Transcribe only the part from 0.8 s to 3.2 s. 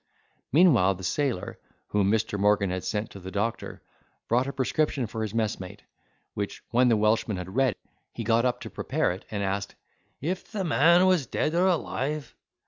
the sailor, whom Mr. Morgan had sent to